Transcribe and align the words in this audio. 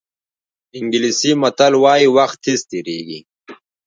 انګلیسي 0.77 1.31
متل 1.41 1.73
وایي 1.83 2.07
وخت 2.17 2.37
تېز 2.43 2.61
تېرېږي. 2.69 3.19